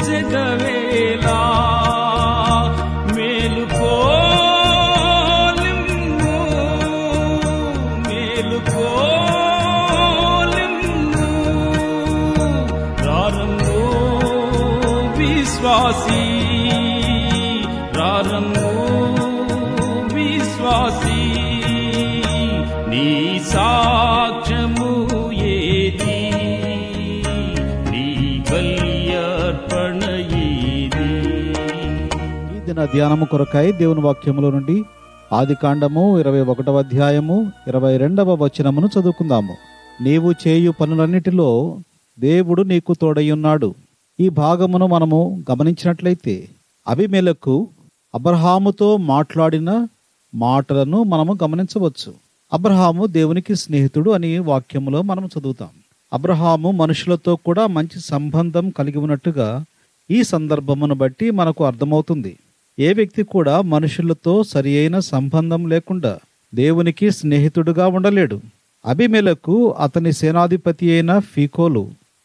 [0.00, 1.40] చేసేదవేలా
[3.16, 3.94] మేలుకో
[5.60, 6.36] నిమ్ము,
[8.06, 8.86] మేలుకో
[10.54, 11.28] నిమ్ము.
[13.00, 13.82] ప్రారంభో
[15.18, 16.24] విశ్వాసీ
[17.94, 18.72] ప్రారంభో
[20.16, 21.20] విశ్వాసీ
[22.90, 23.06] నీ
[23.52, 23.68] సా
[32.80, 34.84] దిన ధ్యానము కొరకై దేవుని వాక్యములో నుండి
[35.32, 39.56] ఆది కాండము ఇరవై ఒకటవ అధ్యాయము ఇరవై రెండవ వచనమును చదువుకుందాము.
[40.00, 41.78] నీవు చేయు పనులన్నిటిలో
[42.20, 43.74] దేవుడు నీకు తోడయ్యున్నాడు.
[44.20, 46.48] ఈ భాగమును మనము గమనించినట్లయితే
[46.88, 47.68] అభిమేలకు
[48.14, 49.88] అబ్రహాముతో మాట్లాడిన
[50.34, 52.14] మాటలను మనము గమనించవచ్చు.
[52.52, 55.68] అబ్రహాము దేవునికి స్నేహితుడు అని వాక్యములో మనం చదువుతాం.
[56.12, 59.64] అబ్రహాము మనుషులతో కూడా మంచి సంబంధం కలిగి ఉన్నట్టుగా
[60.10, 62.36] ఈ సందర్భమును బట్టి మనకు అర్థమవుతుంది.
[62.80, 66.12] ఏ వ్యక్తి కూడా మనుషులతో సరి అయిన సంబంధం లేకుండా
[66.52, 68.36] దేవునికి స్నేహితుడుగా ఉండలేడు.
[68.84, 71.82] అభిమేలకు అతని సేనాధిపతి అయిన ఫీకోలు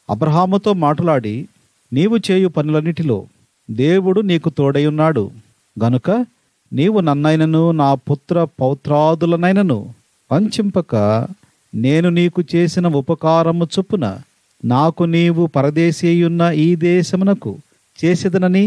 [0.10, 1.36] అబ్రహాముతో మాట్లాడి
[1.92, 3.18] నీవు చేయు పనులన్నిటిలో
[3.70, 5.26] దేవుడు నీకు తోడైయున్నాడు
[5.78, 6.10] గనుక
[6.72, 9.80] నీవు నన్నైనను నా పుత్ర పౌత్రాదులనైనను
[10.32, 10.94] వంచింపక
[11.74, 14.06] నేను నీకు చేసిన ఉపకారము చొప్పున
[14.66, 17.52] నాకు నీవు పరదేశీయున్న ఈ దేశమునకు
[18.00, 18.66] చేసేదనని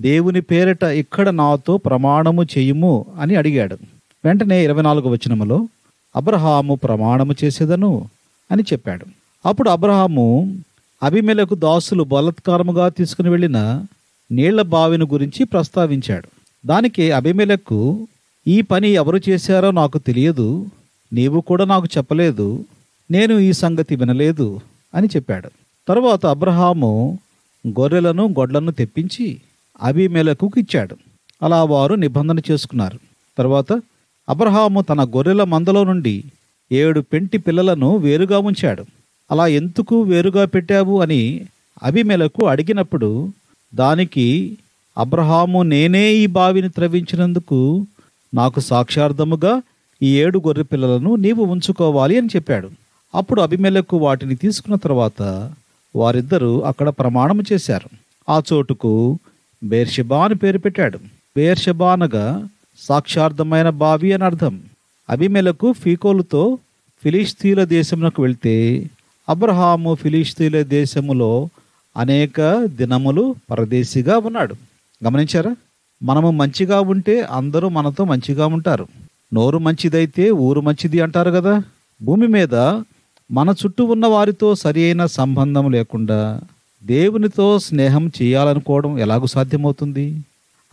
[0.00, 3.78] దేవుని పేరిట ఇక్కడ నాతో ప్రమాణము చేయుము అని అడిగాడు.
[4.24, 5.68] వెంటనే ఇరవై నాలుగు వచనములో
[6.16, 8.08] అబ్రహాము ప్రమాణము చేసేదను?
[8.52, 9.06] అని చెప్పాడు.
[9.46, 10.58] అప్పుడు అబ్రహాము
[11.02, 13.84] అభిమేలకు దాసులు బలత్కారముగా తీసుకుని వెళ్ళిన
[14.32, 16.28] నీళ్ళ బావిని గురించి ప్రస్తావించాడు.
[16.66, 18.08] దానికి అభిమేలకు
[18.48, 20.66] ఈ పని ఎవరు చేశారో నాకు తెలియదు
[21.12, 22.64] నీవు కూడా నాకు చెప్పలేదు
[23.10, 24.60] నేను ఈ సంగతి వినలేదు
[24.94, 25.50] అని చెప్పాడు.
[25.88, 27.18] తరువాత అబ్రహాము
[27.68, 29.36] గొర్రెలను గొడ్లను తెప్పించి
[29.82, 30.96] అభిమేలకు ఇచ్చాడు.
[31.42, 32.98] అలా వారు నిబంధన చేసుకున్నారు.
[33.38, 33.82] తర్వాత
[34.28, 36.24] అబ్రహాము తన గొర్రెల మందలో నుండి
[36.72, 38.84] ఏడు పెంటి పిల్లలను వేరుగా ఉంచాడు.
[39.30, 41.46] అలా ఎందుకు వేరుగా పెట్టావు అని
[41.82, 43.28] అభిమేలకు అడిగినప్పుడు
[43.74, 44.58] దానికి
[44.98, 47.86] అబ్రహాము నేనే ఈ బావిని త్రవించినందుకు
[48.34, 49.62] నాకు సాక్షార్థముగా
[50.02, 52.70] ఈ ఏడు గొర్రె పిల్లలను నీవు ఉంచుకోవాలి అని చెప్పాడు.
[53.14, 55.52] అప్పుడు అభిమేలకు వాటిని తీసుకున్న తర్వాత
[55.96, 57.88] వారిద్దరూ అక్కడ ప్రమాణం చేశారు.
[58.32, 59.18] ఆ చోటుకు
[59.68, 60.98] బేర్షెబా అని పేరు పెట్టాడు.
[61.36, 64.60] బేర్షబా అనగా సాక్షార్థమైన బావి అని అర్థం.
[65.10, 66.58] అభిమేలకు ఫీకోలుతో
[67.04, 68.86] ఫిలిస్తీన్ల దేశమునకు వెళ్తే
[69.28, 71.48] అబ్రహాము ఫిలిస్తీన్ల దేశములో
[71.96, 74.54] అనేక దినములు పరదేశిగా ఉన్నాడు.
[75.04, 75.56] గమనించారా?
[76.02, 78.86] మనము మంచిగా ఉంటే అందరూ మనతో మంచిగా ఉంటారు.
[79.34, 81.62] నోరు మంచిదైతే ఊరు మంచిది అంటారు కదా?
[82.02, 82.54] భూమి మీద
[83.30, 86.40] మన చుట్టూ ఉన్న వారితో సరి అయిన సంబంధం లేకుండా
[86.86, 90.20] దేవునితో స్నేహం చేయాలనుకోవడం ఎలాగూ సాధ్యమవుతుంది?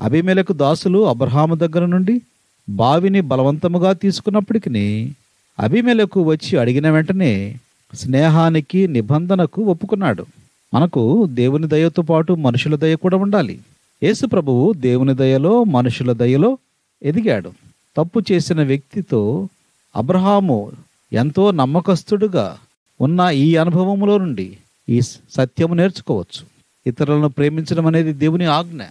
[0.02, 2.22] అభిమేలకు దాసులు అబ్రహాము దగ్గర నుండి
[2.70, 5.12] బావిని బలవంతముగా తీసుకున్నప్పటికీ
[5.60, 7.56] అభిమేలకు వచ్చి అడిగిన వెంటనే
[7.94, 10.26] స్నేహానికి నిబంధనకు ఒప్పుకున్నాడు.
[10.74, 13.60] మనకు దేవుని దయతో పాటు మనుషుల దయ కూడా ఉండాలి.
[14.04, 16.58] యేసు ప్రభువు దేవుని దయలో మనుషుల దయలో
[17.04, 17.52] ఎదిగాడు.
[17.98, 19.50] తప్పు చేసిన వ్యక్తితో
[19.96, 20.72] అబ్రహాము
[21.14, 22.58] ఎంతో నమ్మకస్తుడుగా
[23.02, 24.58] ఉన్న ఈ అనుభవములో నుండి
[24.90, 26.46] ఈ సత్యము నేర్చుకోవచ్చు.
[26.88, 28.82] ఇతరులను ప్రేమించడం అనేది దేవుని ఆజ్ఞ.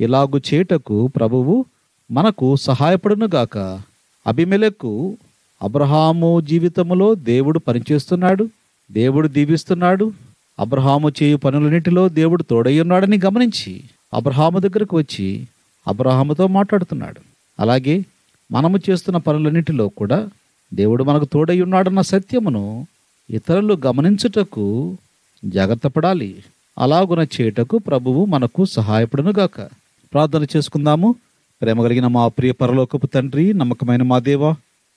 [0.00, 1.64] ఇలాగు చేటకు ప్రభువు
[2.10, 3.58] మనకు సహాయపడునుగాక
[4.26, 5.16] అభిమలకు
[5.62, 8.48] అబ్రహాము జీవితములో దేవుడు పనిచేస్తున్నాడు
[8.92, 10.12] దేవుడు దీవిస్తున్నాడు.
[10.58, 13.82] అబ్రహాము చేయు పనులన్నిటిలో దేవుడు తోడయ్యున్నాడని గమనించి
[14.14, 15.48] అబ్రహాము దగ్గరకు వచ్చి
[15.88, 17.20] అబ్రహాముతో మాట్లాడుతున్నాడు.
[17.60, 18.04] అలాగే
[18.52, 20.28] మనము చేస్తున్న పనులన్నిటిలో కూడా
[20.74, 22.86] దేవుడు మనకు తోడై ఉన్నాడన్న సత్యమును
[23.30, 24.98] ఇతరులు గమనించుటకు
[25.44, 26.42] జాగ్రత్త పడాలి
[26.78, 29.60] అలాగున చేయుటకు ప్రభువు మనకు సహాయపడునుగాక
[30.12, 31.14] ప్రార్థన చేసుకుందాము.
[31.62, 34.54] ప్రేమ కలిగిన మా ప్రియ పరలోకపు తండ్రి నమ్మకమైన మా దేవా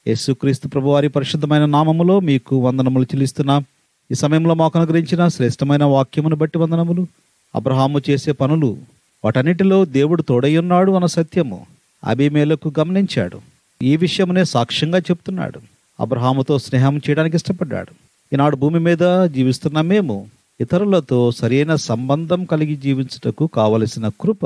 [0.07, 3.65] యేసుక్రీస్తు ప్రభువారి పరిశుద్ధమైన నామములో మీకు వందనములు చెల్లిస్తున్నాం.
[4.11, 7.07] ఈ సమయంలో మాకు అనుగ్రహించిన శ్రేష్టమైన వాక్యమును బట్టి వందనములు.
[7.55, 8.77] అబ్రహాము చేసే పనులు
[9.25, 11.65] వాటన్నిటిలో దేవుడు తోడయ్యున్నాడు అన్న సత్యము
[12.03, 13.41] అభిమేలకు గమనించాడు.
[13.81, 15.59] ఈ విషయమునే సాక్ష్యంగా చెప్తున్నాడు.
[15.99, 18.10] అబ్రహాముతో స్నేహం చేయడానికి ఇష్టపడ్డాడు.
[18.33, 20.27] ఈనాడు భూమి మీద జీవిస్తున్న మేము
[20.61, 24.45] ఇతరులతో సరైన సంబంధం కలిగి జీవించుటకు కావలసిన కృప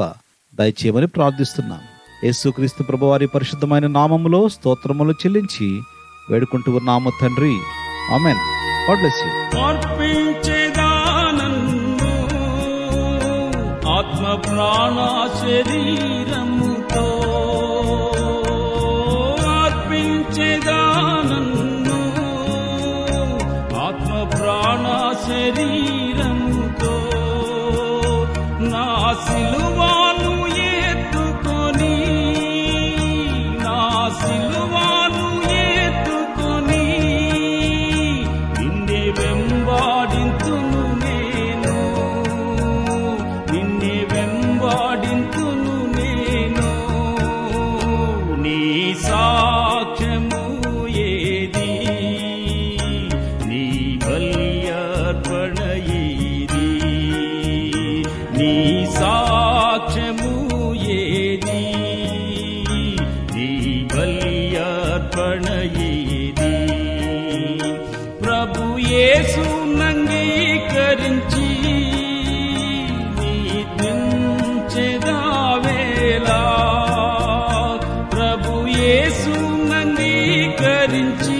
[0.55, 1.79] దయచేయమని ప్రార్థిస్తున్నాం.
[2.23, 5.81] యేసుక్రీస్తు ప్రభువారి పరిశుద్ధమైన నామములో స్తోత్రములు చెల్లించి
[6.31, 7.57] వేడుకుంటూ ఉన్నాము తండ్రి.
[8.13, 8.37] ఆమెన్.
[8.89, 9.59] God bless you.
[13.91, 16.74] ఆత్మ ప్రాణ శరీరము
[25.27, 25.74] ప్రాణ శరీరముతో
[65.34, 65.46] బల్యర్పణ
[65.84, 66.52] ఏది
[68.22, 69.44] ప్రభు యేసు
[69.80, 71.48] నంగీకరించి
[75.12, 76.40] నీతించెదావేలా
[78.14, 79.34] ప్రభు యేసు
[79.72, 81.33] నంగీకరించి